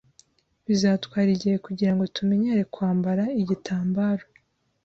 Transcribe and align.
Bizatwara 0.65 1.29
igihe 1.37 1.57
kugirango 1.65 2.03
tumenyere 2.15 2.61
kwambara 2.73 3.23
igitambaro. 3.41 4.25